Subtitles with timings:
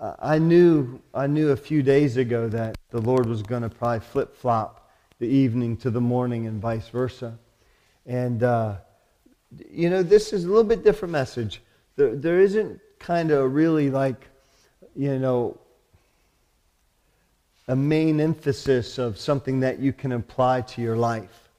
[0.00, 4.00] I knew, I knew a few days ago that the Lord was going to probably
[4.00, 7.38] flip flop the evening to the morning and vice versa.
[8.06, 8.76] And, uh,
[9.70, 11.60] you know, this is a little bit different message.
[11.96, 14.26] There, there isn't kind of really like,
[14.96, 15.58] you know,
[17.68, 21.50] a main emphasis of something that you can apply to your life.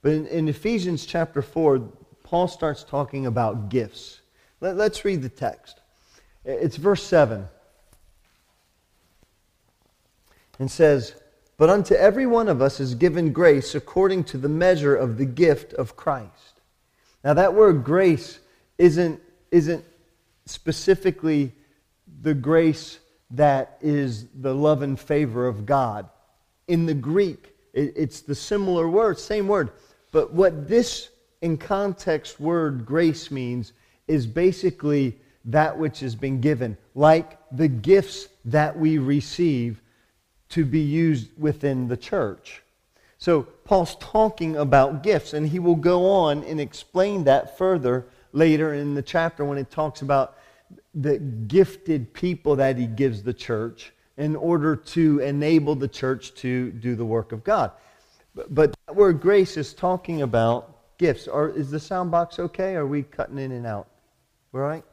[0.00, 1.82] But in, in Ephesians chapter 4,
[2.22, 4.20] Paul starts talking about gifts.
[4.60, 5.80] Let, let's read the text.
[6.44, 7.48] It's verse 7
[10.58, 11.14] and says,
[11.56, 15.24] But unto every one of us is given grace according to the measure of the
[15.24, 16.60] gift of Christ.
[17.22, 18.38] Now, that word grace
[18.76, 19.84] isn't, isn't
[20.46, 21.52] specifically
[22.20, 22.98] the grace
[23.30, 26.08] that is the love and favor of God.
[26.68, 29.70] In the Greek, it, it's the similar word, same word.
[30.12, 31.08] But what this,
[31.40, 33.72] in context, word grace means
[34.06, 39.80] is basically that which has been given, like the gifts that we receive
[40.50, 42.62] to be used within the church.
[43.18, 48.74] So Paul's talking about gifts, and he will go on and explain that further later
[48.74, 50.36] in the chapter when it talks about
[50.94, 56.70] the gifted people that he gives the church in order to enable the church to
[56.72, 57.72] do the work of God.
[58.34, 61.28] But, but that word grace is talking about gifts.
[61.28, 62.76] Is the sound box okay?
[62.76, 63.88] Are we cutting in and out?
[64.52, 64.84] All right?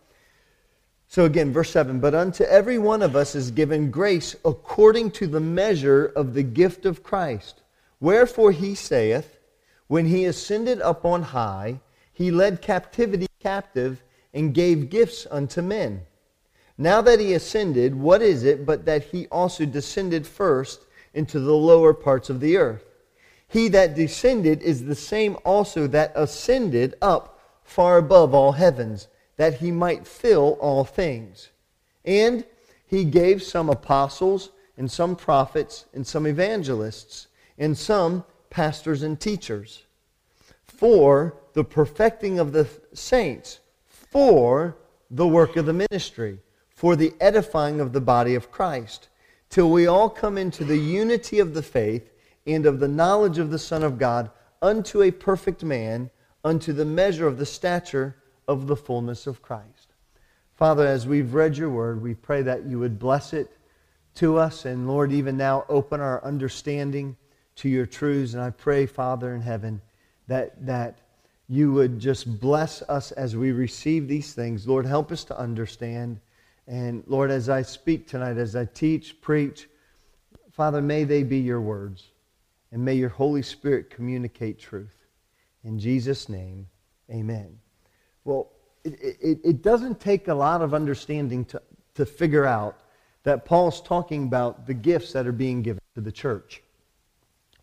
[1.12, 5.28] So again, verse 7 But unto every one of us is given grace according to
[5.28, 7.64] the measure of the gift of Christ.
[8.00, 9.38] Wherefore he saith,
[9.88, 11.82] When he ascended up on high,
[12.14, 14.02] he led captivity captive
[14.34, 16.04] and gave gifts unto men.
[16.78, 21.52] Now that he ascended, what is it but that he also descended first into the
[21.52, 22.86] lower parts of the earth?
[23.50, 29.10] He that descended is the same also that ascended up far above all heavens
[29.42, 31.50] that he might fill all things.
[32.06, 32.46] And
[32.86, 37.26] he gave some apostles, and some prophets, and some evangelists,
[37.58, 39.82] and some pastors and teachers,
[40.64, 44.78] for the perfecting of the saints, for
[45.10, 46.38] the work of the ministry,
[46.70, 49.10] for the edifying of the body of Christ,
[49.50, 52.12] till we all come into the unity of the faith
[52.46, 54.30] and of the knowledge of the Son of God,
[54.62, 56.12] unto a perfect man,
[56.44, 58.18] unto the measure of the stature
[58.52, 59.94] of the fullness of Christ.
[60.56, 63.50] Father, as we've read your word, we pray that you would bless it
[64.16, 64.66] to us.
[64.66, 67.16] And Lord, even now, open our understanding
[67.56, 68.34] to your truths.
[68.34, 69.82] And I pray, Father in heaven,
[70.28, 71.00] that, that
[71.48, 74.68] you would just bless us as we receive these things.
[74.68, 76.20] Lord, help us to understand.
[76.68, 79.68] And Lord, as I speak tonight, as I teach, preach,
[80.52, 82.10] Father, may they be your words.
[82.72, 84.96] And may your Holy Spirit communicate truth.
[85.64, 86.68] In Jesus' name,
[87.10, 87.61] amen.
[88.24, 88.50] Well,
[88.84, 91.62] it, it, it, doesn't take a lot of understanding to,
[91.96, 92.80] to figure out
[93.24, 96.62] that Paul's talking about the gifts that are being given to the church.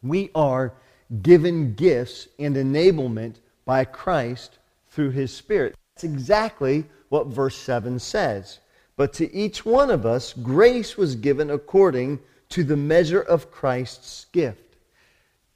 [0.03, 0.75] We are
[1.23, 4.59] given gifts and enablement by Christ
[4.89, 5.75] through his Spirit.
[5.95, 8.61] That's exactly what verse 7 says.
[8.97, 12.21] But to each one of us, grace was given according
[12.51, 14.77] to the measure of Christ's gift.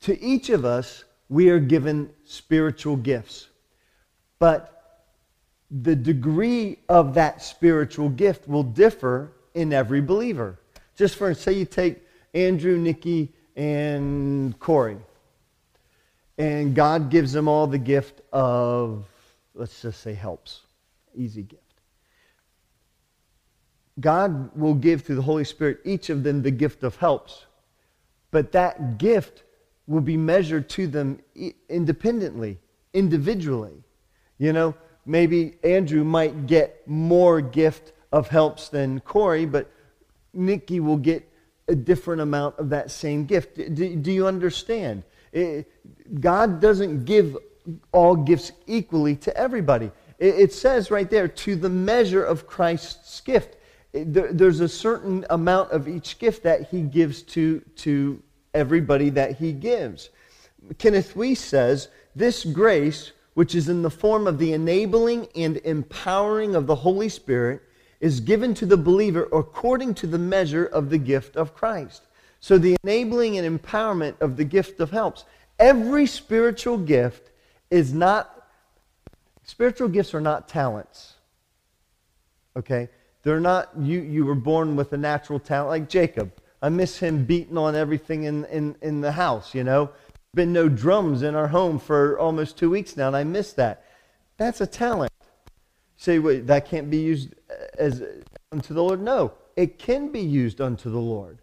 [0.03, 3.49] To each of us, we are given spiritual gifts.
[4.39, 4.72] But
[5.81, 10.59] the degree of that spiritual gift will differ in every believer.
[10.97, 12.03] Just for say you take
[12.34, 14.99] Andrew, Nikki, and Corey,
[16.38, 19.06] and God gives them all the gift of,
[19.55, 20.60] let's just say, helps.
[21.15, 21.62] Easy gift.
[24.00, 27.44] God will give through the Holy Spirit each of them the gift of helps,
[28.31, 29.43] but that gift
[29.87, 31.21] will be measured to them
[31.69, 32.59] independently,
[32.94, 33.84] individually.
[34.39, 34.75] You know,
[35.05, 39.71] maybe Andrew might get more gift of helps than Corey, but
[40.33, 41.29] Nikki will get
[41.69, 43.57] a different amount of that same gift.
[43.57, 45.05] Do, do you understand?
[45.33, 45.71] It,
[46.21, 47.37] God doesn't give
[47.93, 49.91] all gifts equally to everybody.
[50.19, 53.57] It, it, says right there, to the measure of Christ's gift.
[53.93, 58.22] There, there's a certain amount of each gift that he gives to, to
[58.53, 60.10] everybody that he gives.
[60.78, 66.55] Kenneth Wuest says, this grace which is in the form of the enabling and empowering
[66.55, 67.63] of the Holy Spirit,
[68.01, 72.03] is given to the believer according to the measure of the gift of Christ.
[72.41, 75.25] So, the enabling and empowerment of the gift of helps.
[75.61, 77.31] Every spiritual gift
[77.71, 78.49] is not,
[79.45, 81.15] spiritual gifts are not talents.
[82.57, 82.89] Okay?
[83.23, 86.33] They're not, you, you were born with a natural talent, like Jacob.
[86.61, 89.91] I miss him beating on everything in, in, in the house, you know?
[90.34, 93.84] Been no drums in our home for almost two weeks now, and I miss that.
[94.39, 95.13] That's a talent.
[95.99, 97.34] say, wait, that can't be used
[97.77, 98.03] as
[98.51, 99.03] unto the Lord?
[99.03, 101.41] No, it can be used unto the Lord.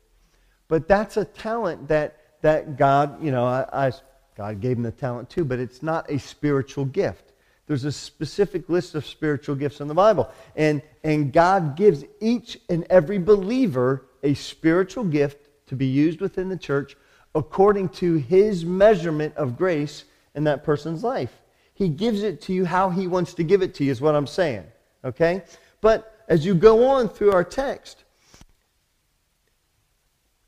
[0.68, 3.92] But that's a talent that, that God, you know, I, I,
[4.36, 7.34] God gave him the talent too, but it's not a spiritual gift.
[7.68, 10.32] There's a specific list of spiritual gifts in the Bible.
[10.56, 16.50] And, and God gives each and every believer a spiritual gift to be used within
[16.50, 16.98] the church
[17.36, 20.04] according to his measurement of grace
[20.36, 21.42] in that person's life.
[21.74, 24.16] He gives it to you how he wants to give it to you, is what
[24.16, 24.66] I'm saying.
[25.04, 25.44] Okay?
[25.82, 28.04] But as you go on through our text,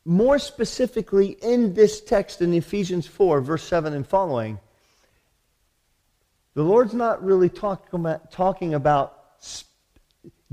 [0.03, 4.59] more specifically in this text in Ephesians 4, verse 7 and following,
[6.53, 9.17] the Lord's not really talk about, talking about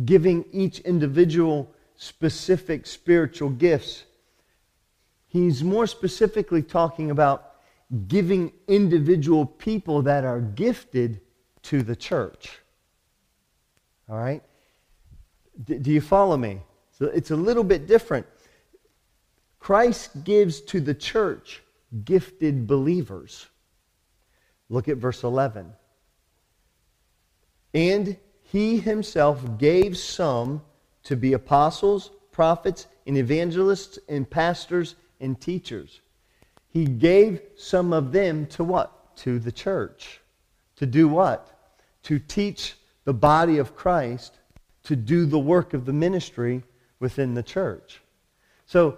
[0.04, 4.04] giving each individual specific spiritual gifts.
[5.28, 7.52] He's more specifically talking about
[8.08, 11.20] giving individual people that are gifted
[11.62, 12.58] to the church.
[14.08, 14.42] All right?
[15.64, 16.60] D- do you follow me?
[16.90, 18.26] So it's a little bit different.
[19.58, 21.62] Christ gives to the church
[22.04, 23.46] gifted believers.
[24.68, 25.72] Look at verse 11.
[27.74, 30.62] And he himself gave some
[31.04, 36.00] to be apostles, prophets, and evangelists, and pastors and teachers.
[36.68, 39.16] He gave some of them to what?
[39.18, 40.20] To the church.
[40.76, 41.74] To do what?
[42.04, 44.38] To teach the body of Christ
[44.88, 46.62] to do the work of the ministry
[46.98, 48.00] within the church.
[48.64, 48.96] So,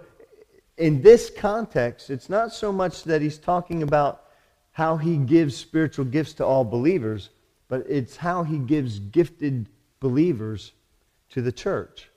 [0.77, 4.23] in this context, it's not so much that he's talking about
[4.71, 7.29] how he gives spiritual gifts to all believers,
[7.67, 9.67] but it's how he gives gifted
[9.99, 10.71] believers
[11.31, 12.09] to the church.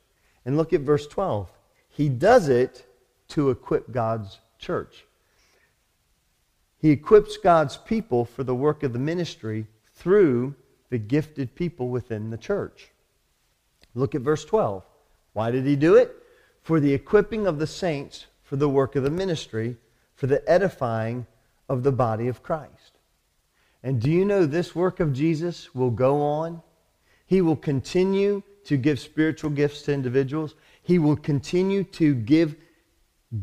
[0.45, 1.51] And look at verse 12.
[1.89, 2.87] He does it
[3.35, 5.05] to equip God's church.
[6.79, 10.55] He equips God's people for the work of the ministry through
[10.91, 12.91] the gifted people within the church.
[13.95, 14.83] Look at verse 12.
[15.33, 16.15] Why did he do it?
[16.63, 19.77] For the equipping of the saints for the work of the ministry,
[20.15, 21.27] for the edifying
[21.69, 22.93] of the body of Christ.
[23.83, 26.63] And do you know this work of Jesus will go on?
[27.27, 30.55] He will continue to give spiritual gifts to individuals.
[30.83, 32.55] He will continue to give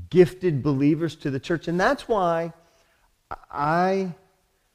[0.09, 1.67] gifted believers to the church.
[1.67, 2.53] And that's why
[3.49, 4.13] I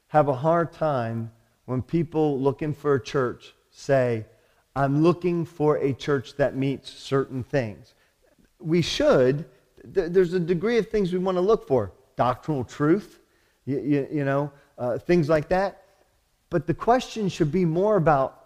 [0.07, 1.31] have a hard time
[1.65, 4.25] when people looking for a church say,
[4.75, 7.93] I'm looking for a church that meets certain things.
[8.59, 9.45] We should.
[9.83, 13.19] There's a degree of things we want to look for doctrinal truth,
[13.65, 15.83] you, you, you know, uh, things like that.
[16.49, 18.45] But the question should be more about,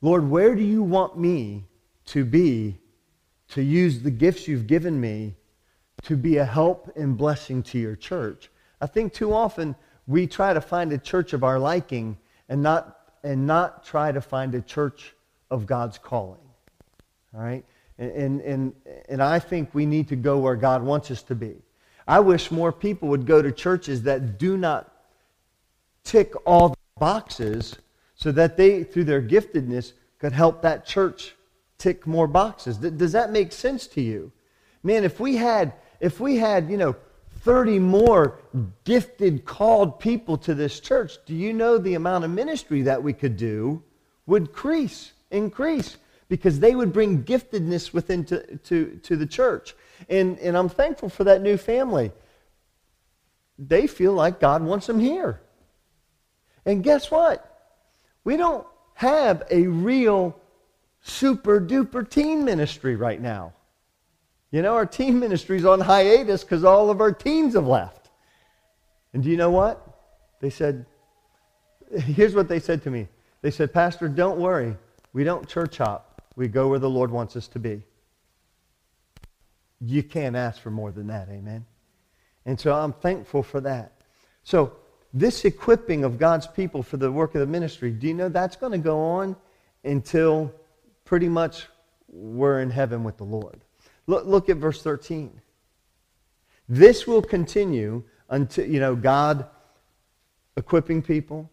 [0.00, 1.64] Lord, where do you want me
[2.06, 2.78] to be
[3.48, 5.34] to use the gifts you've given me
[6.02, 8.50] to be a help and blessing to your church?
[8.80, 9.74] I think too often
[10.06, 12.16] we try to find a church of our liking
[12.48, 15.14] and not, and not try to find a church
[15.50, 16.40] of God's calling.
[17.34, 17.64] All right?
[17.98, 18.72] And, and,
[19.08, 21.56] and I think we need to go where God wants us to be.
[22.06, 24.92] I wish more people would go to churches that do not
[26.04, 27.76] tick all the boxes
[28.14, 31.34] so that they, through their giftedness, could help that church
[31.78, 32.78] tick more boxes.
[32.78, 34.32] Does that make sense to you?
[34.82, 36.96] Man, if we had, if we had, you know,
[37.40, 38.38] 30 more
[38.84, 43.12] gifted, called people to this church, do you know the amount of ministry that we
[43.12, 43.82] could do
[44.26, 45.96] would increase, increase,
[46.28, 49.76] because they would bring giftedness within to, to, to the church.
[50.08, 52.10] And, and I'm thankful for that new family.
[53.58, 55.40] They feel like God wants them here.
[56.64, 57.72] And guess what?
[58.24, 60.38] We don't have a real
[61.06, 63.52] super duper teen ministry right now.
[64.50, 68.10] You know, our teen ministry's on hiatus because all of our teens have left.
[69.12, 69.86] And do you know what?
[70.40, 70.86] They said,
[71.96, 73.08] here's what they said to me.
[73.42, 74.76] They said, Pastor, don't worry.
[75.12, 76.22] We don't church hop.
[76.34, 77.82] We go where the Lord wants us to be.
[79.80, 81.64] You can't ask for more than that, amen?
[82.44, 83.92] And so I'm thankful for that.
[84.42, 84.72] So,
[85.14, 88.56] this equipping of God's people for the work of the ministry, do you know that's
[88.56, 89.34] going to go on
[89.82, 90.52] until
[91.06, 91.66] pretty much
[92.08, 93.62] we're in heaven with the Lord?
[94.06, 95.40] Look, look at verse 13.
[96.68, 99.46] This will continue until, you know, God
[100.56, 101.50] equipping people,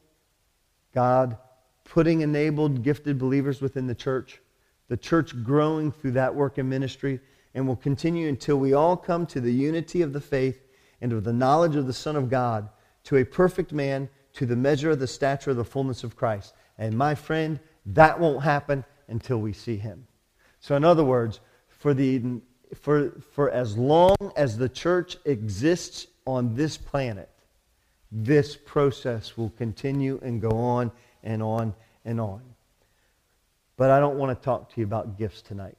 [0.94, 1.38] God
[1.84, 4.42] putting enabled, gifted believers within the church,
[4.88, 7.20] the church growing through that work and ministry,
[7.54, 10.62] and will continue until we all come to the unity of the faith
[11.02, 12.70] and of the knowledge of the Son of God,
[13.04, 16.54] to a perfect man, to the measure of the stature of the fullness of Christ.
[16.78, 18.84] And my friend, that won't happen
[19.14, 20.06] until we see him.
[20.60, 22.42] So, in other words, for, the,
[22.74, 27.30] for, for as long as the church exists on this planet,
[28.12, 30.92] this process will continue and go on
[31.24, 32.42] and on and on.
[33.78, 35.78] But I don't want to talk to you about gifts tonight.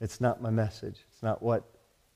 [0.00, 0.98] It's not my message.
[1.10, 1.64] It's not what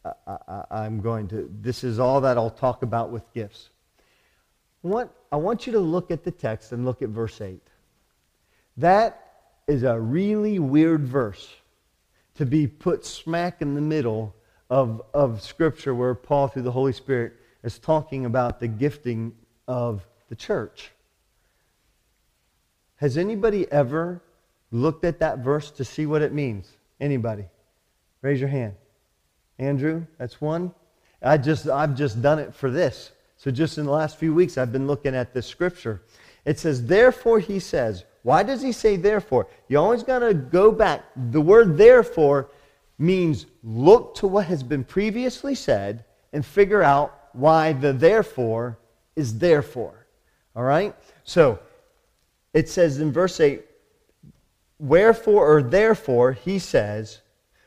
[0.04, 1.50] I, am going to.
[1.60, 3.70] This is all that I'll talk about with gifts.
[4.82, 7.60] What, I want you to look at the text and look at verse 8.
[8.76, 9.29] That
[9.66, 11.54] is a really weird verse
[12.36, 14.34] to be put smack in the middle
[14.68, 19.34] of, of Scripture where Paul, through the Holy Spirit, is talking about the gifting
[19.68, 20.90] of the church.
[22.96, 24.22] Has anybody ever
[24.70, 26.70] looked at that verse to see what it means?
[27.00, 27.44] Anybody?
[28.22, 28.74] Raise your hand.
[29.58, 30.72] Andrew, that's one.
[31.22, 33.12] I just, I've just done it for this.
[33.36, 36.02] So just in the last few weeks, I've been looking at this scripture.
[36.44, 38.04] It says, therefore, he says.
[38.22, 39.48] Why does he say therefore?
[39.68, 41.04] You always got to go back.
[41.30, 42.50] The word therefore
[42.98, 48.78] means look to what has been previously said and figure out why the therefore
[49.16, 50.06] is therefore.
[50.54, 50.94] All right?
[51.24, 51.58] So
[52.52, 53.64] it says in verse 8,
[54.78, 57.20] wherefore or therefore, he says,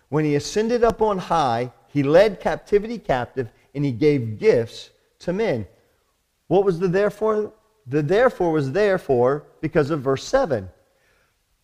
[0.09, 5.33] when he ascended up on high, he led captivity captive and he gave gifts to
[5.33, 5.65] men.
[6.47, 7.53] What was the therefore?
[7.87, 10.69] The therefore was therefore because of verse 7.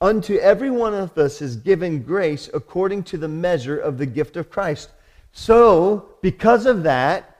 [0.01, 4.37] Unto every one of us is given grace according to the measure of the gift
[4.37, 4.91] of Christ.
[5.31, 7.35] So, because of that,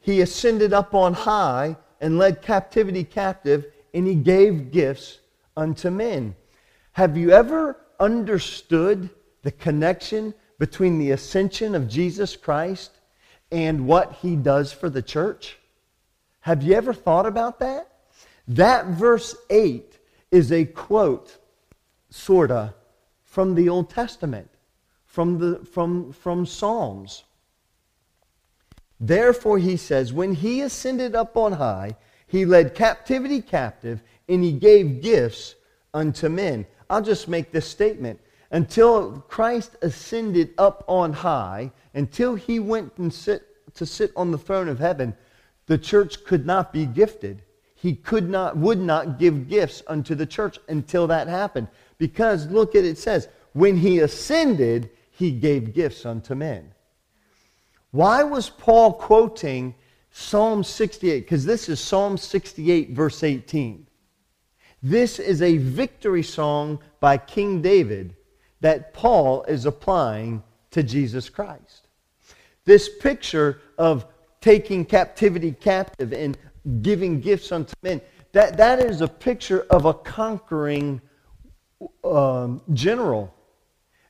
[0.00, 5.18] he ascended up on high and led captivity captive, and he gave gifts
[5.56, 6.34] unto men.
[6.92, 9.10] Have you ever understood
[9.42, 12.92] the connection between the ascension of Jesus Christ
[13.50, 15.58] and what he does for the church?
[16.40, 17.88] Have you ever thought about that?
[18.48, 19.98] That verse 8
[20.30, 21.36] is a quote,
[22.08, 22.72] sort of,
[23.24, 24.50] from the Old Testament,
[25.06, 27.24] from, the, from, from Psalms.
[28.98, 34.52] Therefore, he says, when he ascended up on high, he led captivity captive, and he
[34.52, 35.54] gave gifts
[35.94, 36.66] unto men.
[36.88, 38.20] I'll just make this statement
[38.50, 44.38] until Christ ascended up on high, until he went and sit, to sit on the
[44.38, 45.14] throne of heaven,
[45.70, 47.44] the church could not be gifted.
[47.76, 51.68] He could not, would not give gifts unto the church until that happened.
[51.96, 56.72] Because look at it, says, when he ascended, he gave gifts unto men.
[57.92, 59.76] Why was Paul quoting
[60.10, 61.20] Psalm 68?
[61.20, 63.86] Because this is Psalm 68, verse 18.
[64.82, 68.16] This is a victory song by King David
[68.60, 71.86] that Paul is applying to Jesus Christ.
[72.64, 74.04] This picture of
[74.40, 76.36] taking captivity captive and
[76.82, 78.00] giving gifts unto men,
[78.32, 81.00] that, that is a picture of a conquering
[82.04, 83.34] um, general.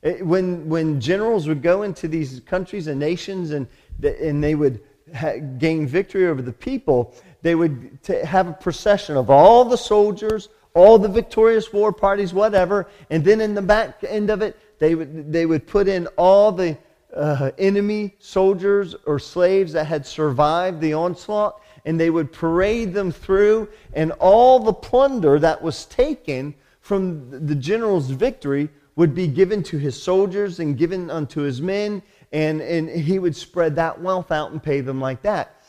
[0.03, 3.67] It, when, when generals would go into these countries and nations and,
[4.03, 4.81] and they would
[5.15, 9.77] ha- gain victory over the people, they would t- have a procession of all the
[9.77, 14.57] soldiers, all the victorious war parties, whatever, and then in the back end of it,
[14.79, 16.77] they would, they would put in all the
[17.15, 23.11] uh, enemy soldiers or slaves that had survived the onslaught, and they would parade them
[23.11, 29.63] through, and all the plunder that was taken from the general's victory would be given
[29.63, 32.03] to his soldiers and given unto his men,
[32.33, 35.63] and, and he would spread that wealth out and pay them like that.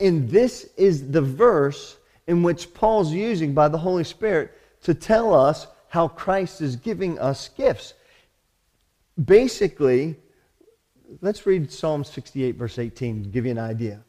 [0.00, 5.34] And this is the verse in which Paul's using by the Holy Spirit to tell
[5.34, 7.94] us how Christ is giving us gifts.
[9.24, 10.16] Basically,
[11.20, 14.02] let's read Psalm 68, verse 18, to give you an idea.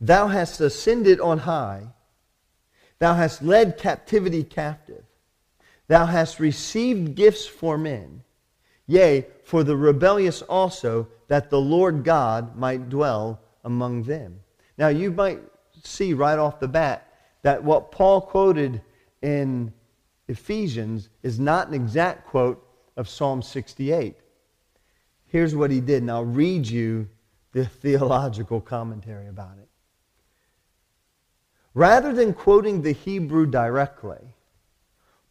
[0.00, 1.88] Thou hast ascended on high,
[2.98, 5.04] thou hast led captivity captive,
[5.88, 8.22] thou hast received gifts for men,
[8.86, 14.40] yea, for the rebellious also, that the Lord God might dwell among them.
[14.76, 15.40] Now, you might
[15.82, 17.08] see right off the bat
[17.42, 18.82] that what Paul quoted
[19.22, 19.72] in
[20.28, 24.16] Ephesians is not an exact quote of Psalm 68.
[25.34, 27.08] Here's what he did, and I'll read you
[27.50, 29.68] the theological commentary about it.
[31.74, 34.20] Rather than quoting the Hebrew directly,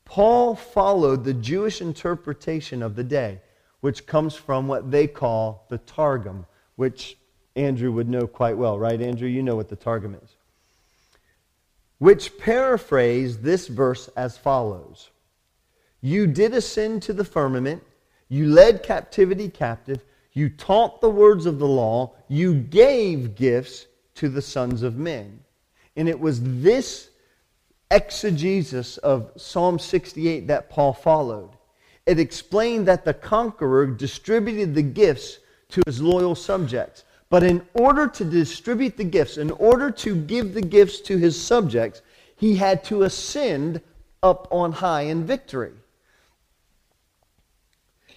[0.04, 3.40] Paul followed the Jewish interpretation of the day,
[3.80, 7.18] which comes from what they call the Targum, which
[7.56, 9.30] Andrew would know quite well, right, Andrew?
[9.30, 10.36] You know what the Targum is
[12.00, 15.12] which paraphrase this verse as follows
[16.02, 17.84] You did ascend to the firmament,
[18.30, 20.04] you led captivity captive,
[20.34, 25.40] you taught the words of the law, you gave gifts to the sons of men.
[25.96, 27.10] And it was this
[27.92, 31.52] exegesis of Psalm 68 that Paul followed.
[32.06, 35.40] It explained that the conqueror distributed the gifts
[35.70, 37.04] to his loyal subjects.
[37.30, 41.40] But in order to distribute the gifts, in order to give the gifts to his
[41.40, 42.02] subjects,
[42.36, 43.82] he had to ascend
[44.22, 45.72] up on high in victory.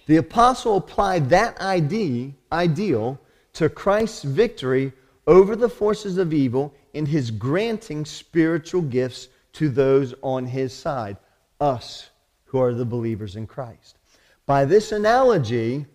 [0.07, 3.19] The apostle applied that idea, ideal
[3.53, 4.93] to Christ's victory
[5.27, 11.17] over the forces of evil in his granting spiritual gifts to those on his side,
[11.59, 12.09] us
[12.45, 13.97] who are the believers in Christ.
[14.45, 15.85] By this analogy,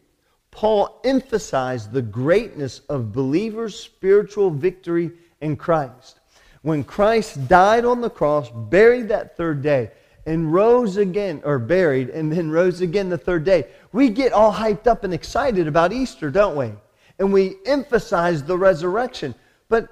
[0.50, 6.20] Paul emphasized the greatness of believers' spiritual victory in Christ.
[6.60, 9.90] When Christ died on the cross, buried that third day,
[10.26, 14.52] and rose again, or buried, and then rose again the third day, we get all
[14.52, 16.72] hyped up and excited about Easter, don't we?
[17.18, 19.34] And we emphasize the resurrection.
[19.68, 19.88] But,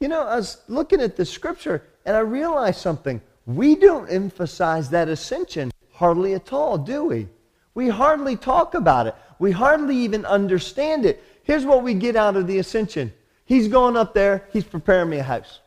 [0.00, 3.20] you know, I was looking at the scripture and I realized something.
[3.46, 7.28] We don't emphasize that ascension hardly at all, do we?
[7.74, 9.14] We hardly talk about it.
[9.38, 11.22] We hardly even understand it.
[11.42, 13.12] Here's what we get out of the ascension
[13.44, 15.60] He's going up there, He's preparing me a house,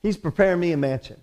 [0.00, 1.20] He's preparing me a mansion.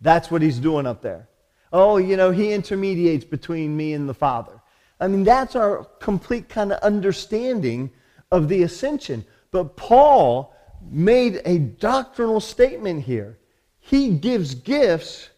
[0.00, 1.28] That's what He's doing up there.
[1.72, 4.60] Oh, you know, He intermediates between me and the Father.
[5.00, 7.90] I mean, that's our complete kind of understanding
[8.30, 9.24] of the ascension.
[9.50, 10.54] But Paul
[10.90, 13.38] made a doctrinal statement here.
[13.80, 15.30] He gives gifts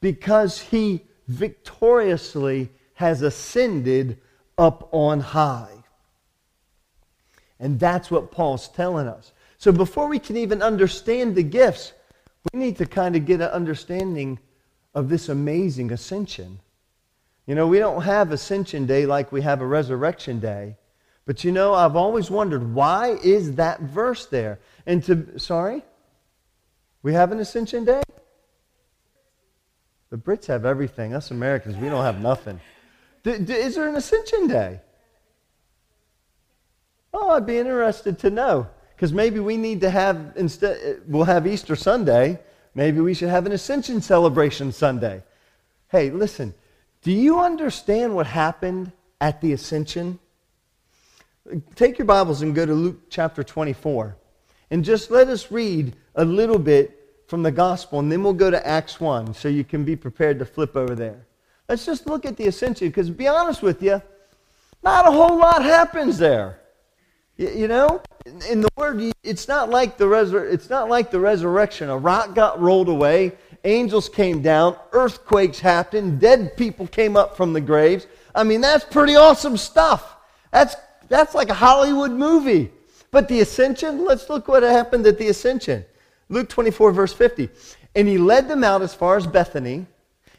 [0.00, 4.18] because he victoriously has ascended
[4.58, 5.84] up on high.
[7.60, 9.32] And that's what Paul's telling us.
[9.58, 11.92] So before we can even understand the gifts,
[12.52, 14.40] we need to kind of get an understanding
[14.94, 16.60] of this amazing ascension.
[17.46, 20.76] You know, we don't have Ascension Day like we have a Resurrection Day.
[21.24, 24.58] But you know, I've always wondered why is that verse there?
[24.86, 25.82] And to, sorry?
[27.02, 28.02] We have an Ascension Day?
[30.10, 31.14] The Brits have everything.
[31.14, 32.60] Us Americans, we don't have nothing.
[33.22, 34.80] D- d- is there an Ascension Day?
[37.14, 38.68] Oh, I'd be interested to know.
[38.94, 42.38] Because maybe we need to have, instead, we'll have Easter Sunday.
[42.74, 45.22] Maybe we should have an Ascension celebration Sunday.
[45.88, 46.54] Hey, listen,
[47.02, 50.18] do you understand what happened at the Ascension?
[51.74, 54.16] Take your Bibles and go to Luke chapter 24.
[54.70, 58.50] And just let us read a little bit from the gospel, and then we'll go
[58.50, 61.26] to Acts 1 so you can be prepared to flip over there.
[61.68, 64.00] Let's just look at the ascension, because to be honest with you,
[64.82, 66.58] not a whole lot happens there.
[67.36, 68.02] You, know,
[68.50, 71.88] in the word, it's not like the resur- it's not like the resurrection.
[71.88, 73.32] A rock got rolled away,
[73.64, 78.06] angels came down, earthquakes happened, dead people came up from the graves.
[78.34, 80.16] I mean, that's pretty awesome stuff.
[80.52, 80.76] That's
[81.08, 82.70] that's like a Hollywood movie.
[83.10, 85.84] But the ascension, let's look what happened at the ascension.
[86.28, 87.50] Luke 24, verse 50.
[87.94, 89.86] And he led them out as far as Bethany.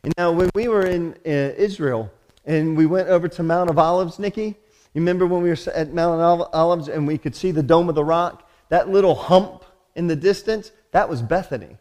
[0.04, 2.12] And now, when we were in uh, Israel
[2.46, 4.56] and we went over to Mount of Olives, Nikki,
[4.94, 7.90] you remember when we were at Mount of Olives and we could see the Dome
[7.90, 8.48] of the Rock?
[8.70, 11.78] That little hump in the distance, that was Bethany.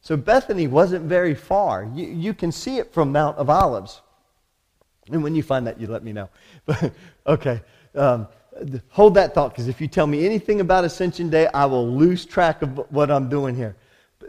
[0.00, 1.88] So Bethany wasn't very far.
[1.94, 4.02] You, you can see it from Mount of Olives.
[5.10, 6.28] And when you find that, you let me know.
[6.66, 6.92] But,
[7.26, 7.60] okay.
[7.94, 8.28] Um,
[8.88, 12.24] hold that thought because if you tell me anything about Ascension Day, I will lose
[12.24, 13.76] track of what I'm doing here.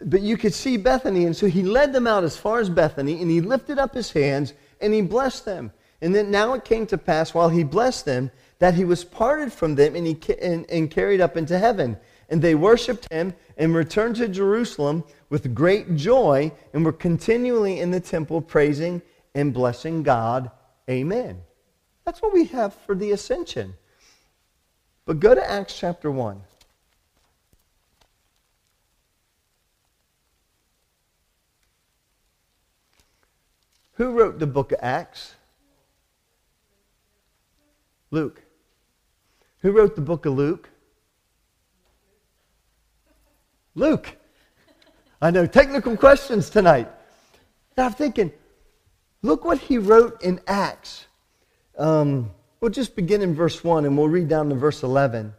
[0.04, 3.20] But you could see Bethany, and so he led them out as far as Bethany,
[3.20, 5.72] and he lifted up his hands and he blessed them.
[6.00, 9.52] And then now it came to pass while he blessed them that he was parted
[9.52, 11.96] from them and, he, and, and carried up into heaven.
[12.28, 17.90] And they worshiped him and returned to Jerusalem with great joy and were continually in
[17.90, 19.02] the temple praising
[19.34, 20.50] and blessing God.
[20.88, 21.40] Amen.
[22.04, 23.74] That's what we have for the ascension.
[25.04, 26.42] But go to Acts chapter 1.
[33.94, 35.34] Who wrote the book of Acts?
[38.10, 38.42] Luke.
[39.60, 40.68] Who wrote the book of Luke?
[43.74, 44.16] Luke.
[45.20, 46.88] I know, technical questions tonight.
[47.76, 48.32] Now I'm thinking,
[49.22, 51.06] look what he wrote in Acts.
[51.76, 55.34] Um, we'll just begin in verse 1 and we'll read down to verse 11.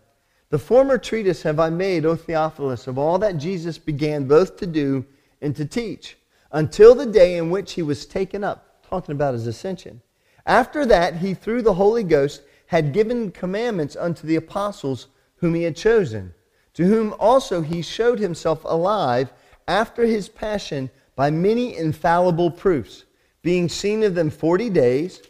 [0.49, 4.67] The former treatise have I made, O Theophilus, of all that Jesus began both to
[4.67, 5.05] do
[5.41, 6.17] and to teach,
[6.51, 10.01] until the day in which he was taken up, talking about his ascension.
[10.45, 15.63] After that, he, through the Holy Ghost, had given commandments unto the apostles whom he
[15.63, 16.31] had chosen,
[16.75, 19.33] to whom also he showed himself alive
[19.67, 23.05] after his passion by many infallible proofs,
[23.41, 25.23] being seen of them forty days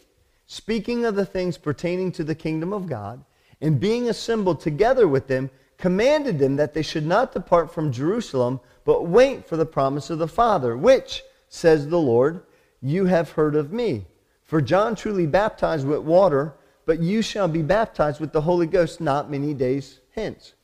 [0.44, 3.24] speaking of the things pertaining to the kingdom of God,
[3.62, 5.48] and being assembled together with them,
[5.78, 10.18] commanded them that they should not depart from Jerusalem, but wait for the promise of
[10.18, 12.42] the Father, which, says the Lord,
[12.82, 14.04] you have heard of me.
[14.42, 16.54] For John truly baptized with water,
[16.90, 20.54] but you shall be baptized with the Holy Ghost not many days hence.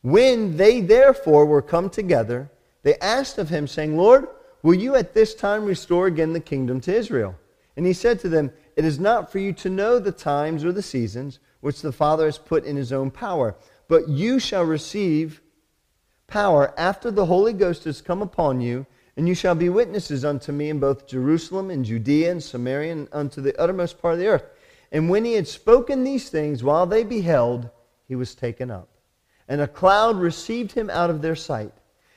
[0.00, 2.50] When they therefore were come together,
[2.84, 4.28] they asked of him, saying, Lord,
[4.62, 7.34] will you at this time restore again the kingdom to Israel?
[7.76, 10.72] And he said to them, It is not for you to know the times or
[10.72, 13.54] the seasons which the Father has put in his own power,
[13.88, 15.42] but you shall receive
[16.28, 18.86] power after the Holy Ghost has come upon you,
[19.18, 23.08] and you shall be witnesses unto me in both Jerusalem and Judea and Samaria and
[23.12, 24.44] unto the uttermost part of the earth.
[24.92, 27.70] And when he had spoken these things, while they beheld,
[28.06, 28.88] he was taken up.
[29.48, 31.72] And a cloud received him out of their sight.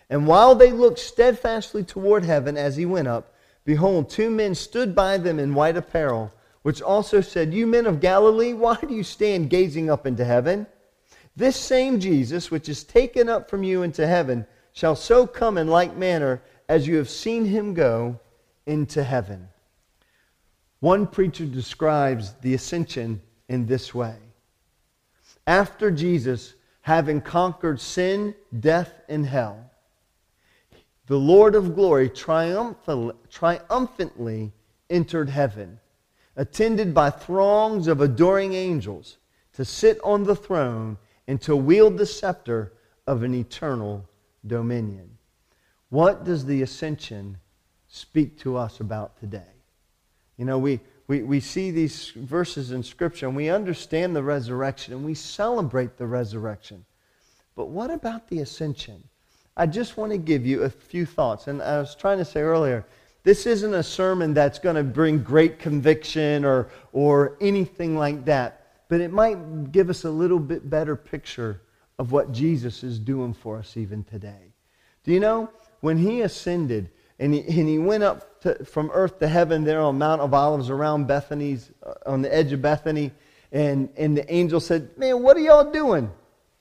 [0.09, 3.33] And while they looked steadfastly toward heaven as he went up,
[3.63, 6.33] behold, two men stood by them in white apparel,
[6.63, 10.67] which also said, You men of Galilee, why do you stand gazing up into heaven?
[11.35, 15.67] This same Jesus, which is taken up from you into heaven, shall so come in
[15.69, 18.19] like manner as you have seen him go
[18.65, 19.47] into heaven.
[20.79, 24.15] One preacher describes the ascension in this way.
[25.47, 29.71] After Jesus, having conquered sin, death, and hell,
[31.07, 33.21] the Lord of glory triumphantly
[34.89, 35.79] entered heaven,
[36.35, 39.17] attended by throngs of adoring angels,
[39.53, 42.73] to sit on the throne and to wield the scepter
[43.07, 44.07] of an eternal
[44.45, 45.17] dominion.
[45.89, 47.38] What does the ascension
[47.88, 49.54] speak to us about today?
[50.38, 54.93] You know, we, we, we see these verses in Scripture and we understand the resurrection
[54.93, 56.86] and we celebrate the resurrection.
[57.56, 59.04] But what about the ascension?
[59.56, 61.48] I just want to give you a few thoughts.
[61.48, 62.86] And I was trying to say earlier,
[63.24, 68.65] this isn't a sermon that's going to bring great conviction or, or anything like that
[68.88, 71.62] but it might give us a little bit better picture
[71.98, 74.54] of what Jesus is doing for us even today.
[75.04, 75.50] Do you know,
[75.82, 79.81] when he ascended and he, and he went up to, from earth to heaven there
[79.81, 83.12] on Mount of Olives around Bethany's, uh, on the edge of Bethany,
[83.51, 86.10] and, and the angel said, Man, what are y'all doing?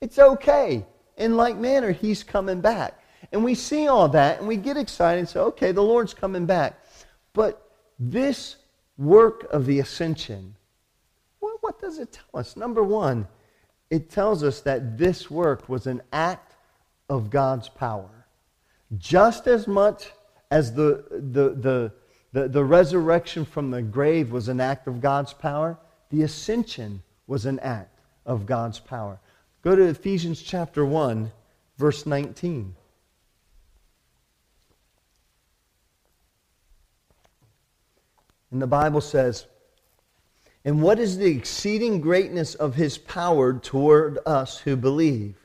[0.01, 0.85] It's okay.
[1.17, 2.99] In like manner, he's coming back.
[3.31, 6.45] And we see all that and we get excited and say, Okay, the Lord's coming
[6.45, 6.79] back.
[7.33, 7.61] But
[7.97, 8.57] this
[8.97, 10.55] work of the ascension
[11.65, 12.55] what does it tell us?
[12.55, 13.27] Number one,
[13.89, 16.53] it tells us that this work was an act
[17.09, 18.27] of God's power.
[18.99, 20.11] Just as much
[20.51, 21.91] as the, the, the,
[22.33, 25.77] the, the resurrection from the grave was an act of God's power,
[26.09, 29.19] the ascension was an act of God's power.
[29.61, 31.31] Go to Ephesians chapter 1,
[31.77, 32.75] verse 19.
[38.51, 39.47] And the Bible says,
[40.63, 45.35] and what is the exceeding greatness of his power toward us who believe?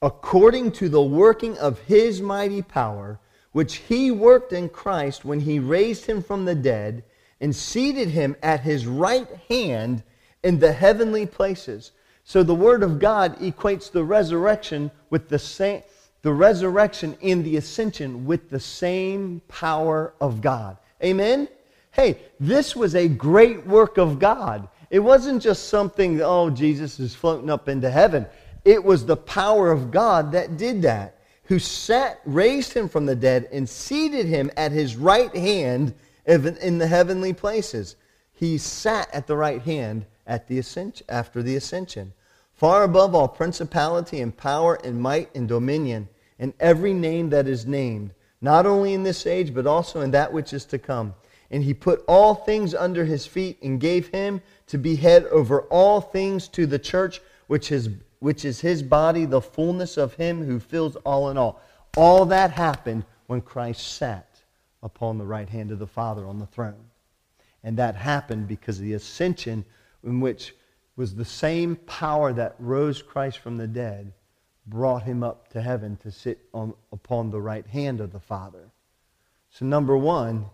[0.00, 3.20] According to the working of his mighty power,
[3.52, 7.04] which he worked in Christ when he raised him from the dead
[7.40, 10.02] and seated him at his right hand
[10.42, 11.92] in the heavenly places.
[12.24, 15.82] So the word of God equates the resurrection with the same
[16.22, 20.76] the resurrection and the ascension with the same power of God.
[21.02, 21.48] Amen.
[21.90, 24.68] Hey, this was a great work of God.
[24.88, 28.26] It wasn't just something, oh, Jesus is floating up into heaven.
[28.64, 31.18] It was the power of God that did that,
[31.52, 35.92] who sat, raised him from the dead, and seated him at his right hand
[36.24, 37.96] in the heavenly places.
[38.32, 42.14] He sat at the right hand at the ascension, after the ascension,
[42.54, 47.66] far above all principality and power and might and dominion, and every name that is
[47.66, 51.14] named, not only in this age, but also in that which is to come
[51.50, 55.60] and he put all things under his feet and gave him to be head over
[55.64, 57.90] all things to the church, which is,
[58.22, 61.60] which is his body, the fullness of him who fills all in all.
[61.96, 64.40] All that happened when Christ sat
[64.80, 66.84] upon the right hand of the Father on the throne.
[67.64, 69.64] And that happened because of the ascension,
[70.04, 70.54] in which
[70.94, 74.12] was the same power that rose Christ from the dead,
[74.68, 78.70] brought him up to heaven to sit on, upon the right hand of the Father.
[79.50, 80.46] So, number one,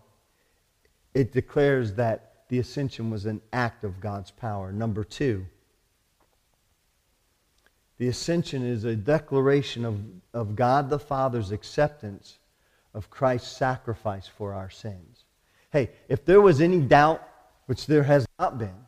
[1.13, 4.73] it declares that the ascension was an act of God's power.
[4.73, 5.45] Number two,
[7.99, 10.01] the ascension is a declaration of,
[10.33, 12.39] of God the Father's acceptance
[12.95, 15.25] of Christ's sacrifice for our sins.
[15.71, 17.23] Hey, if there was any doubt,
[17.67, 18.87] which there has not been,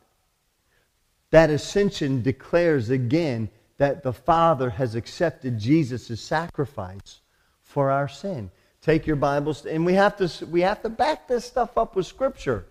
[1.29, 7.19] that ascension declares again that the Father has accepted Jesus' sacrifice
[7.61, 8.49] for our sin.
[8.81, 12.05] Take your Bibles, and we have to, we have to back this stuff up with
[12.05, 12.65] Scripture.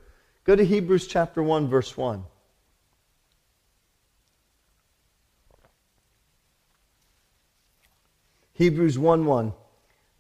[0.45, 2.25] Go to Hebrews chapter 1, verse 1.
[8.61, 9.55] Hebrews 1 1.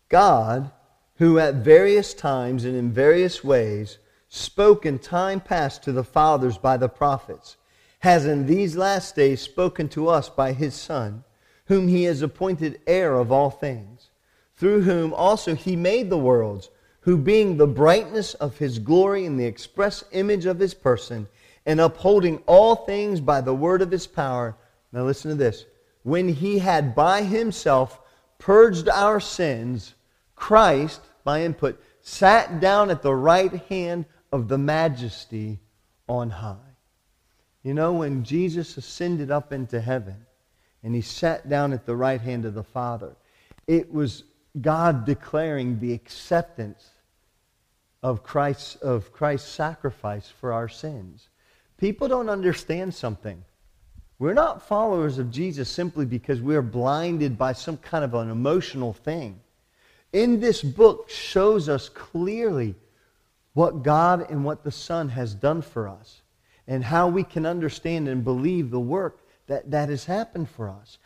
[0.09, 0.71] God,
[1.17, 3.99] who at various times and in various ways
[4.31, 7.59] spoke in time past to the fathers by the prophets,
[7.99, 11.23] has in these last days spoken to us by his Son,
[11.67, 14.09] whom he has appointed heir of all things
[14.57, 19.39] through whom also he made the worlds, who being the brightness of his glory and
[19.39, 21.29] the express image of his person,
[21.67, 24.57] and upholding all things by the word of his power.
[24.93, 25.67] Now listen to this.
[26.05, 28.00] When he had by himself
[28.41, 29.95] purged our sins,
[30.35, 35.61] Christ, by input, sat down at the right hand of the majesty
[36.09, 36.57] on high.
[37.63, 40.27] You know, when Jesus ascended up into heaven
[40.83, 43.15] and he sat down at the right hand of the Father,
[43.67, 44.25] it was
[44.61, 46.89] God declaring the acceptance
[48.03, 51.29] of Christ's, of Christ's sacrifice for our sins.
[51.77, 53.45] People don't understand something.
[54.21, 58.93] We're not followers of Jesus simply because we're blinded by some kind of an emotional
[58.93, 59.41] thing.
[60.13, 62.75] In this book shows us clearly
[63.55, 66.21] what God and what the Son has done for us
[66.69, 70.99] and how we can understand and believe the work that, that has happened for us.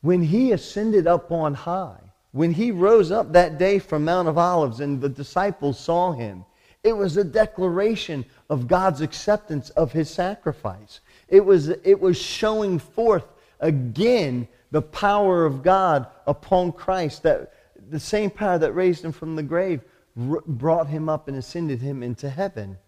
[0.00, 4.38] When he ascended up on high, when he rose up that day from Mount of
[4.38, 6.44] Olives and the disciples saw him,
[6.84, 11.00] it was a declaration of God's acceptance of his sacrifice.
[11.28, 13.26] It was, it was showing forth
[13.60, 17.52] again the power of God upon Christ, that
[17.88, 19.80] the same power that raised him from the grave
[20.18, 22.78] r- brought him up and ascended him into heaven.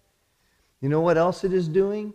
[0.80, 2.14] You know what else it is doing?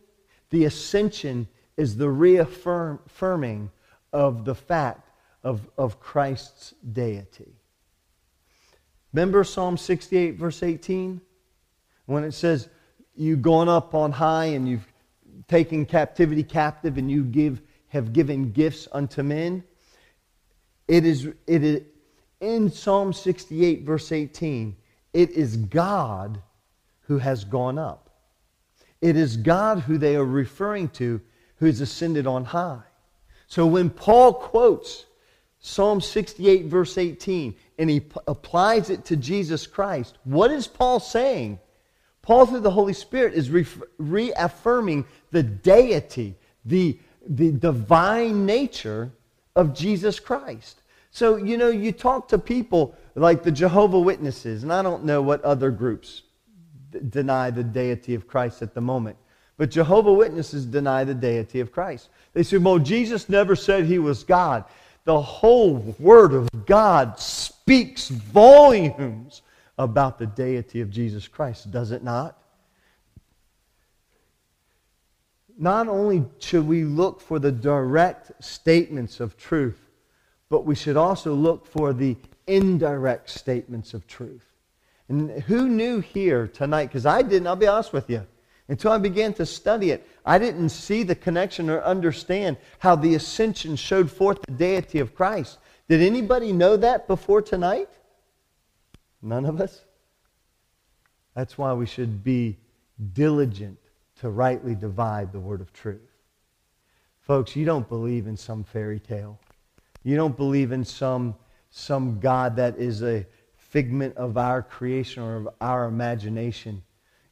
[0.49, 3.71] The ascension is the reaffirming
[4.11, 5.09] of the fact
[5.43, 7.55] of, of Christ's deity.
[9.11, 11.21] Remember Psalm 68, verse 18?
[12.05, 12.69] When it says,
[13.15, 14.87] You've gone up on high and you've
[15.47, 19.63] taken captivity captive and you give, have given gifts unto men.
[20.87, 21.81] It is, it is
[22.39, 24.75] in Psalm 68, verse 18,
[25.13, 26.41] it is God
[27.03, 28.09] who has gone up.
[29.01, 31.21] It is God who they are referring to
[31.57, 32.81] who has ascended on high.
[33.47, 35.05] So when Paul quotes
[35.59, 40.99] Psalm 68, verse 18, and he p- applies it to Jesus Christ, what is Paul
[40.99, 41.59] saying?
[42.23, 43.65] Paul, through the Holy Spirit, is re-
[43.97, 49.11] reaffirming the deity, the, the divine nature
[49.55, 50.81] of Jesus Christ.
[51.11, 55.21] So, you know, you talk to people like the Jehovah Witnesses, and I don't know
[55.21, 56.23] what other groups
[56.91, 59.17] d- deny the deity of Christ at the moment.
[59.57, 62.09] But Jehovah Witnesses deny the deity of Christ.
[62.33, 64.65] They say, well, Jesus never said he was God
[65.05, 69.41] the whole Word of God speaks volumes
[69.77, 72.37] about the deity of Jesus Christ, does it not?
[75.57, 79.79] Not only should we look for the direct statements of truth,
[80.49, 82.15] but we should also look for the
[82.47, 84.45] indirect statements of truth.
[85.09, 86.87] And who knew here tonight?
[86.87, 88.25] Because I didn't, I'll be honest with you.
[88.67, 93.15] Until I began to study it, I didn't see the connection or understand how the
[93.15, 95.59] ascension showed forth the deity of Christ.
[95.89, 97.89] Did anybody know that before tonight?
[99.23, 99.85] None of us?
[101.33, 102.57] That's why we should be
[103.13, 103.79] diligent
[104.19, 106.11] to rightly divide the word of truth.
[107.21, 109.39] Folks, you don't believe in some fairy tale.
[110.03, 111.35] You don't believe in some,
[111.71, 116.83] some God that is a figment of our creation or of our imagination.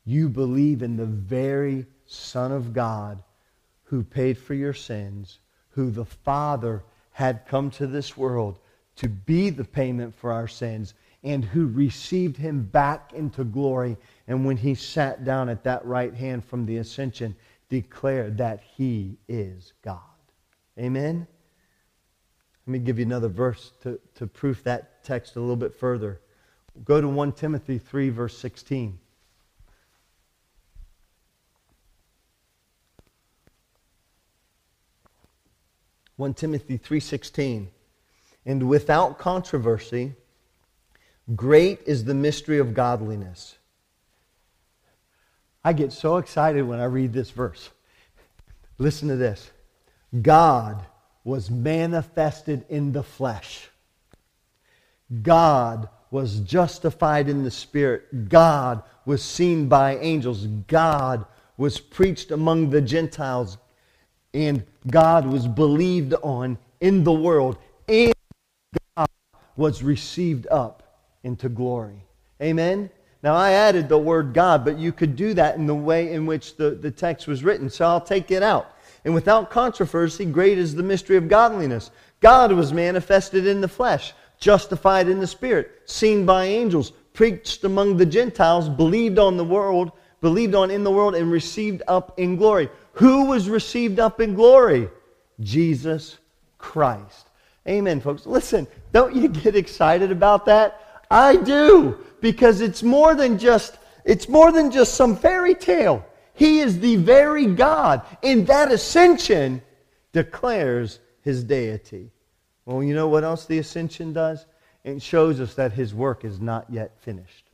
[0.05, 3.21] You believe in the very Son of God
[3.83, 5.39] who paid for your sins,
[5.71, 8.59] who the Father had come to this world
[8.95, 13.97] to be the payment for our sins, and who received him back into glory.
[14.27, 17.35] And when he sat down at that right hand from the ascension,
[17.69, 19.99] declared that he is God.
[20.79, 21.27] Amen?
[22.65, 26.21] Let me give you another verse to, to proof that text a little bit further.
[26.85, 28.97] Go to 1 Timothy 3, verse 16.
[36.21, 37.69] 1 Timothy 3:16
[38.45, 40.13] and without controversy
[41.35, 43.57] great is the mystery of godliness.
[45.63, 47.69] I get so excited when I read this verse.
[48.77, 49.51] Listen to this.
[50.21, 50.83] God
[51.23, 53.69] was manifested in the flesh.
[55.21, 58.29] God was justified in the spirit.
[58.29, 60.47] God was seen by angels.
[60.67, 61.25] God
[61.57, 63.57] was preached among the Gentiles.
[64.33, 67.57] And God was believed on in the world,
[67.87, 68.13] and
[68.97, 69.09] God
[69.55, 70.80] was received up
[71.23, 72.03] into glory.
[72.41, 72.89] Amen?
[73.23, 76.25] Now, I added the word God, but you could do that in the way in
[76.25, 78.75] which the, the text was written, so I'll take it out.
[79.05, 81.91] And without controversy, great is the mystery of godliness.
[82.19, 87.97] God was manifested in the flesh, justified in the spirit, seen by angels, preached among
[87.97, 92.37] the Gentiles, believed on the world, believed on in the world, and received up in
[92.37, 92.69] glory.
[92.93, 94.89] Who was received up in glory?
[95.39, 96.17] Jesus
[96.57, 97.27] Christ.
[97.67, 98.25] Amen, folks.
[98.25, 100.90] Listen, don't you get excited about that?
[101.11, 101.97] I do.
[102.21, 106.05] because it's more than just it's more than just some fairy tale.
[106.33, 108.01] He is the very God.
[108.23, 109.61] And that ascension
[110.11, 112.09] declares his deity.
[112.65, 114.45] Well, you know what else the ascension does?
[114.83, 117.45] It shows us that his work is not yet finished.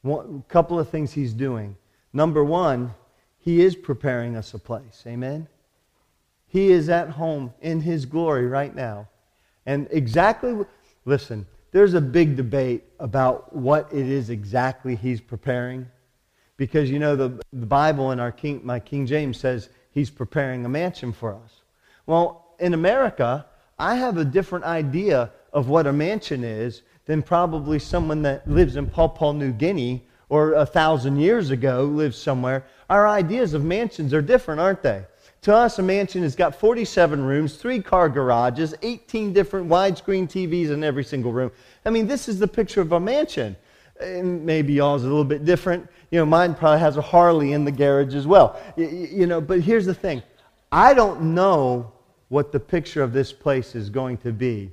[0.00, 1.76] One couple of things he's doing.
[2.14, 2.94] Number one,
[3.38, 5.02] he is preparing us a place.
[5.06, 5.48] Amen?
[6.46, 9.08] He is at home in his glory right now.
[9.66, 10.64] And exactly,
[11.04, 15.84] listen, there's a big debate about what it is exactly he's preparing.
[16.56, 20.64] Because, you know, the, the Bible in our King, my King James says he's preparing
[20.64, 21.62] a mansion for us.
[22.06, 23.44] Well, in America,
[23.76, 28.76] I have a different idea of what a mansion is than probably someone that lives
[28.76, 32.64] in Papua New Guinea or a thousand years ago lives somewhere.
[32.88, 35.06] Our ideas of mansions are different, aren't they?
[35.44, 40.70] To us, a mansion has got 47 rooms, three car garages, 18 different widescreen TVs
[40.70, 41.52] in every single room.
[41.84, 43.54] I mean, this is the picture of a mansion.
[44.00, 45.86] And maybe y'all's a little bit different.
[46.10, 48.58] You know, mine probably has a Harley in the garage as well.
[48.74, 50.22] You, you know, but here's the thing
[50.72, 51.92] I don't know
[52.28, 54.72] what the picture of this place is going to be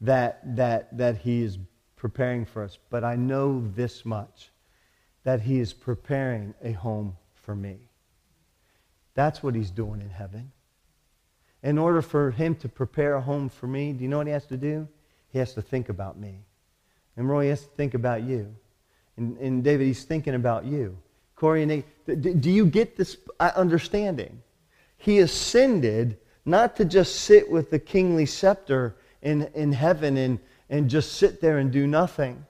[0.00, 1.58] that, that, that he is
[1.96, 4.52] preparing for us, but I know this much
[5.24, 7.88] that he is preparing a home for me.
[9.14, 10.52] That's what he's doing in heaven.
[11.62, 14.32] In order for him to prepare a home for me, do you know what he
[14.32, 14.86] has to do?
[15.30, 16.40] He has to think about me.
[17.16, 18.54] And Roy has to think about you.
[19.16, 20.98] And, and David, he's thinking about you.
[21.36, 24.42] Corey and Nate, do you get this uh, understanding?
[24.96, 30.90] He ascended not to just sit with the kingly scepter in, in heaven and, and
[30.90, 32.44] just sit there and do nothing.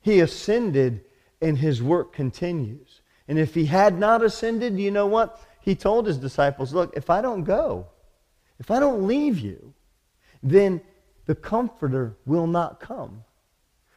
[0.00, 1.04] He ascended
[1.40, 3.00] and his work continues.
[3.28, 5.40] And if he had not ascended, you know what?
[5.64, 7.86] He told his disciples, Look, if I don't go,
[8.60, 9.72] if I don't leave you,
[10.42, 10.82] then
[11.24, 13.24] the Comforter will not come.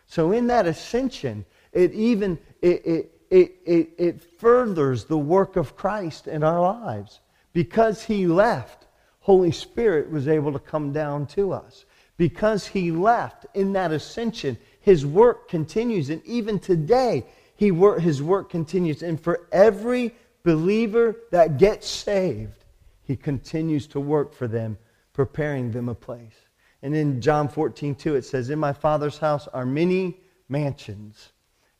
[0.06, 5.76] So in that ascension, it even it, it, it, it, it furthers the work of
[5.76, 7.20] Christ in our lives.
[7.52, 8.88] Because he left,
[9.20, 11.84] Holy Spirit was able to come down to us.
[12.16, 16.10] Because he left in that ascension, his work continues.
[16.10, 17.26] And even today,
[17.58, 19.04] he work, his work continues.
[19.04, 20.16] And for every
[20.48, 22.64] believer that gets saved,
[23.04, 24.78] he continues to work for them,
[25.12, 26.36] preparing them a place.
[26.82, 31.34] And in John 14, 2, it says, In my Father's house are many mansions.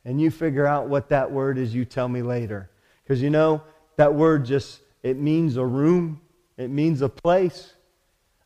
[0.04, 2.68] And you figure out what that word is, you tell me later.
[3.02, 3.62] Because you know,
[3.96, 6.20] that word just, it means a room,
[6.58, 7.72] it means a place.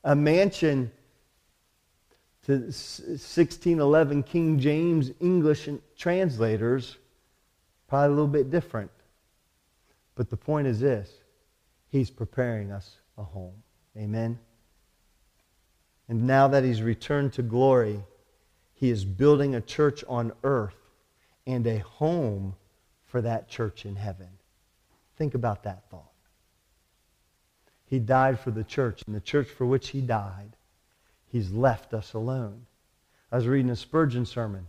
[0.04, 0.92] A mansion
[2.46, 6.96] to 1611 King James English translators,
[7.88, 8.90] probably a little bit different.
[10.22, 11.10] But the point is this
[11.88, 13.60] He's preparing us a home.
[13.96, 14.38] Amen.
[16.08, 18.04] And now that He's returned to glory,
[18.72, 20.78] He is building a church on earth
[21.44, 22.54] and a home
[23.04, 24.28] for that church in heaven.
[25.16, 26.12] Think about that thought.
[27.84, 30.54] He died for the church, and the church for which He died,
[31.26, 32.66] He's left us alone.
[33.32, 34.68] I was reading a Spurgeon sermon.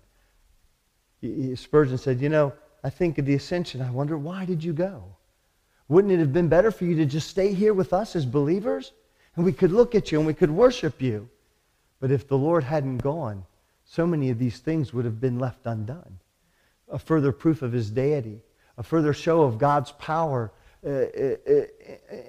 [1.54, 3.84] Spurgeon said, You know, I think of the ascension.
[3.84, 5.16] I wonder, why did you go?
[5.88, 8.94] Wouldn't it have been better for you to just stay here with us as believers?
[9.36, 11.30] And we could look at you and we could worship you.
[12.00, 13.46] But if the Lord hadn't gone,
[13.86, 16.20] so many of these things would have been left undone.
[16.90, 18.42] A further proof of his deity,
[18.78, 20.52] a further show of God's power
[20.86, 21.62] uh, uh, uh,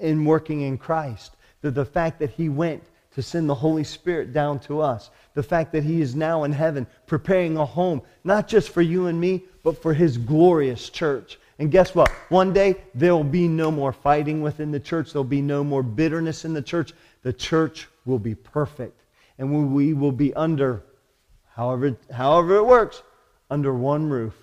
[0.01, 1.37] in working in Christ.
[1.61, 5.11] The, the fact that he went to send the Holy Spirit down to us.
[5.35, 9.07] The fact that he is now in heaven preparing a home, not just for you
[9.07, 11.39] and me, but for his glorious church.
[11.59, 12.11] And guess what?
[12.31, 15.13] One day, there will be no more fighting within the church.
[15.13, 16.93] There'll be no more bitterness in the church.
[17.23, 19.01] The church will be perfect.
[19.39, 20.83] And we will be under,
[21.55, 23.03] however, however it works,
[23.51, 24.35] under one roof,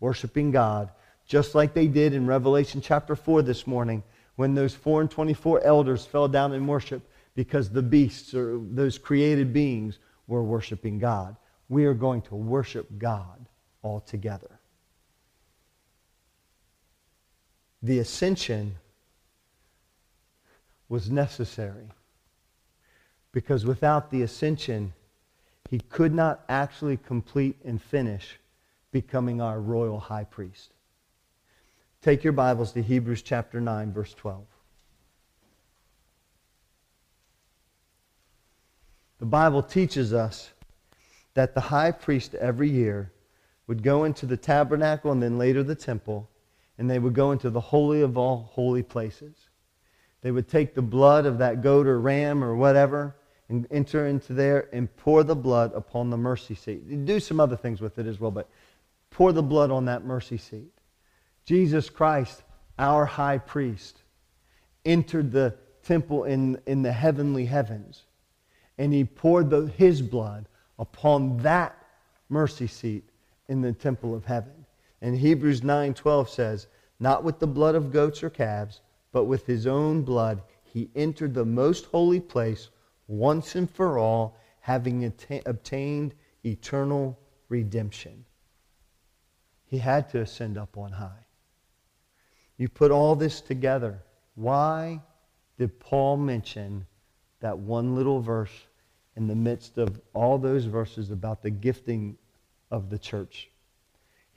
[0.00, 0.90] worshiping God,
[1.26, 4.02] just like they did in Revelation chapter 4 this morning
[4.36, 7.02] when those 4 and 24 elders fell down in worship
[7.34, 11.36] because the beasts or those created beings were worshiping God.
[11.68, 13.46] We are going to worship God
[13.82, 14.60] all together.
[17.82, 18.76] The ascension
[20.88, 21.88] was necessary.
[23.32, 24.92] Because without the ascension,
[25.70, 28.38] he could not actually complete and finish
[28.92, 30.70] becoming our royal high priest.
[32.02, 34.44] Take your Bibles to Hebrews chapter 9, verse 12.
[39.18, 40.50] The Bible teaches us
[41.34, 43.12] that the high priest every year
[43.66, 46.28] would go into the tabernacle and then later the temple
[46.78, 49.34] and they would go into the holy of all holy places.
[50.22, 53.16] They would take the blood of that goat or ram or whatever
[53.48, 56.82] and enter into there and pour the blood upon the mercy seat.
[56.86, 58.48] You do some other things with it as well, but
[59.10, 60.72] pour the blood on that mercy seat.
[61.44, 62.42] Jesus Christ,
[62.78, 63.98] our high priest,
[64.84, 68.02] entered the temple in, in the heavenly heavens,
[68.78, 70.46] and he poured the, his blood
[70.78, 71.76] upon that
[72.28, 73.04] mercy seat
[73.48, 74.61] in the temple of heaven.
[75.02, 76.68] And Hebrews 9:12 says,
[77.00, 78.80] "Not with the blood of goats or calves,
[79.10, 82.70] but with his own blood he entered the most holy place
[83.08, 88.24] once and for all, having atta- obtained eternal redemption."
[89.64, 91.26] He had to ascend up on high.
[92.56, 94.04] You put all this together.
[94.36, 95.02] Why
[95.58, 96.86] did Paul mention
[97.40, 98.68] that one little verse
[99.16, 102.18] in the midst of all those verses about the gifting
[102.70, 103.51] of the church?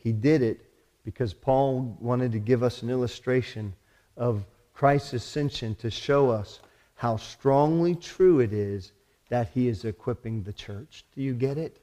[0.06, 0.70] He did it
[1.03, 3.74] because Paul wanted to give us an illustration
[4.16, 6.60] of Christ's ascension to show us
[6.93, 8.91] how strongly true it is
[9.30, 11.06] that he is equipping the church.
[11.16, 11.80] Do you get it?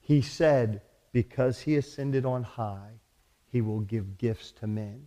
[0.00, 0.82] He said,
[1.12, 2.98] because he ascended on high,
[3.52, 5.06] he will give gifts to men.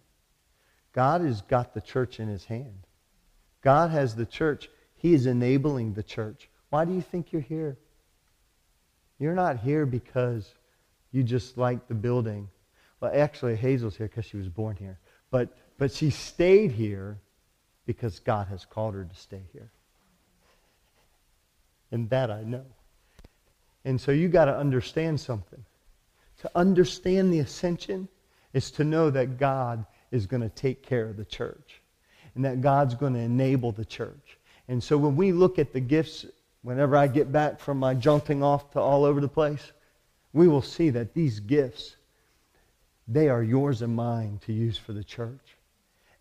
[0.94, 2.88] God has got the church in his hand.
[3.62, 4.70] God has the church.
[4.96, 6.48] He is enabling the church.
[6.70, 7.78] Why do you think you're here?
[9.20, 10.54] You're not here because
[11.14, 12.50] you just like the building.
[13.00, 15.00] Well, actually, Hazel's here because she was born here.
[15.32, 17.20] But, but she stayed here
[17.86, 19.72] because God has called her to stay here.
[21.92, 22.66] And that I know.
[23.86, 25.64] And so you got to understand something.
[26.42, 28.08] To understand the ascension
[28.54, 31.82] is to know that God is going to take care of the church
[32.36, 34.38] and that God's going to enable the church.
[34.68, 36.26] And so when we look at the gifts,
[36.62, 39.72] whenever I get back from my jaunting off to all over the place,
[40.34, 41.96] we will see that these gifts,
[43.08, 45.58] they are yours and mine to use for the church.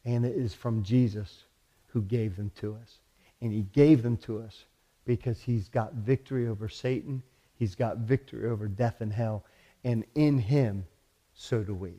[0.05, 1.45] And it is from Jesus
[1.89, 2.99] who gave them to us.
[3.41, 4.65] And he gave them to us
[5.05, 7.23] because he's got victory over Satan.
[7.55, 9.45] He's got victory over death and hell.
[9.85, 10.87] And in him,
[11.35, 11.95] so do we.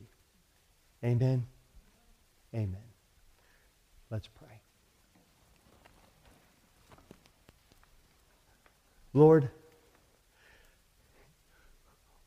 [1.02, 1.46] Amen.
[2.54, 2.76] Amen.
[4.10, 4.60] Let's pray.
[9.12, 9.50] Lord,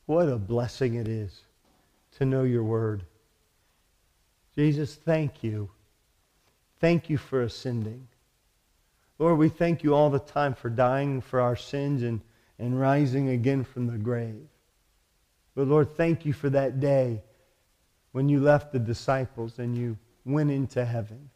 [0.07, 1.41] what a blessing it is
[2.17, 3.03] to know your word.
[4.55, 5.69] Jesus, thank you.
[6.79, 8.07] Thank you for ascending.
[9.19, 12.21] Lord, we thank you all the time for dying for our sins and,
[12.57, 14.47] and rising again from the grave.
[15.55, 17.21] But Lord, thank you for that day
[18.13, 21.29] when you left the disciples and you went into heaven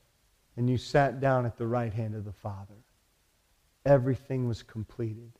[0.55, 2.75] and you sat down at the right hand of the Father.
[3.85, 5.31] Everything was completed.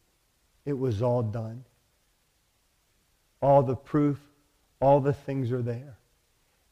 [0.66, 1.64] It was all done.
[3.42, 4.20] All the proof,
[4.80, 5.98] all the things are there.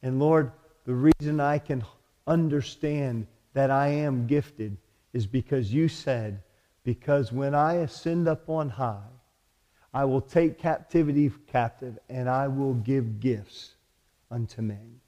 [0.01, 0.51] And Lord,
[0.85, 1.83] the reason I can
[2.27, 4.77] understand that I am gifted
[5.13, 6.41] is because you said,
[6.83, 9.03] because when I ascend up on high,
[9.93, 13.73] I will take captivity captive and I will give gifts
[14.29, 14.99] unto men.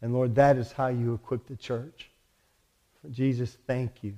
[0.00, 2.10] And Lord, that is how you equip the church.
[3.10, 4.14] Jesus, thank you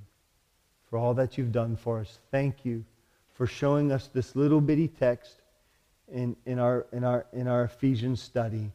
[0.89, 2.19] for all that you've done for us.
[2.31, 2.85] Thank you
[3.35, 5.41] for showing us this little bitty text
[6.13, 8.73] in, in, our, in, our, in our Ephesians study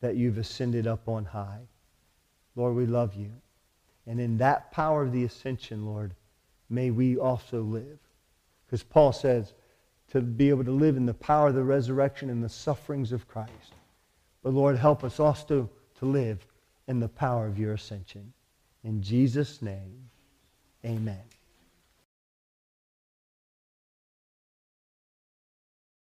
[0.00, 1.60] that you've ascended up on high.
[2.56, 3.32] Lord, we love you.
[4.06, 6.14] And in that power of the ascension, Lord,
[6.70, 7.98] may we also live.
[8.66, 9.54] Because Paul says
[10.12, 13.28] to be able to live in the power of the resurrection and the sufferings of
[13.28, 13.74] Christ.
[14.42, 16.46] But Lord, help us also to live
[16.86, 18.32] in the power of your ascension.
[18.84, 20.08] In Jesus' name,
[20.84, 21.22] amen.